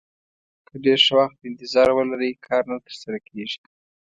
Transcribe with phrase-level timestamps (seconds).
[0.67, 3.59] که ډېر ښه وخت ته انتظار ولرئ کار نه ترسره کېږي.